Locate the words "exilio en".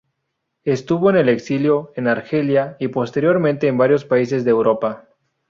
1.29-2.07